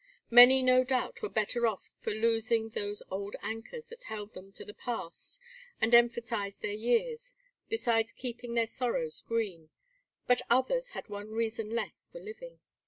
Many 0.31 0.63
no 0.63 0.83
doubt 0.83 1.21
were 1.21 1.29
better 1.29 1.67
off 1.67 1.91
for 1.99 2.09
losing 2.09 2.69
those 2.69 3.03
old 3.11 3.35
anchors 3.43 3.85
that 3.89 4.01
held 4.05 4.33
them 4.33 4.51
to 4.53 4.65
the 4.65 4.73
past 4.73 5.39
and 5.79 5.93
emphasized 5.93 6.63
their 6.63 6.73
years, 6.73 7.35
besides 7.69 8.11
keeping 8.11 8.55
their 8.55 8.65
sorrows 8.65 9.21
green, 9.21 9.69
but 10.25 10.41
others 10.49 10.89
had 10.97 11.07
one 11.07 11.29
reason 11.29 11.69
less 11.69 12.09
for 12.11 12.19
living. 12.19 12.61